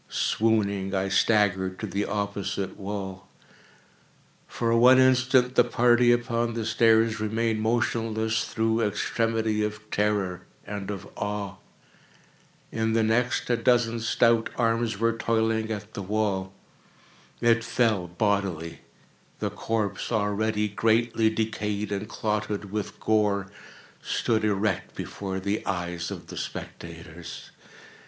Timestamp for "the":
1.85-2.05, 5.53-5.63, 6.55-6.65, 12.93-13.03, 15.93-16.01, 19.37-19.51, 25.39-25.63, 26.25-26.37